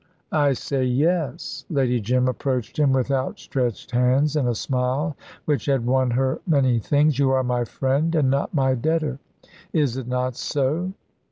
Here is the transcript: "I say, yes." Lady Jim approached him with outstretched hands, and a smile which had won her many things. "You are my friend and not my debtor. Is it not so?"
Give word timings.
"I 0.31 0.53
say, 0.53 0.83
yes." 0.83 1.63
Lady 1.69 1.99
Jim 2.01 2.27
approached 2.27 2.79
him 2.79 2.91
with 2.91 3.11
outstretched 3.11 3.91
hands, 3.91 4.35
and 4.35 4.47
a 4.49 4.55
smile 4.55 5.15
which 5.45 5.67
had 5.67 5.85
won 5.85 6.09
her 6.09 6.41
many 6.47 6.79
things. 6.79 7.19
"You 7.19 7.29
are 7.29 7.43
my 7.43 7.65
friend 7.65 8.15
and 8.15 8.31
not 8.31 8.51
my 8.51 8.73
debtor. 8.73 9.19
Is 9.73 9.97
it 9.97 10.07
not 10.07 10.35
so?" 10.35 10.93